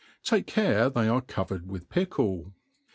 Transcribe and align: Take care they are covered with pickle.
Take 0.23 0.47
care 0.47 0.89
they 0.89 1.07
are 1.07 1.21
covered 1.21 1.67
with 1.69 1.87
pickle. 1.87 2.53